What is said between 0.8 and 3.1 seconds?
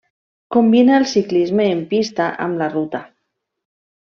el ciclisme en pista amb la ruta.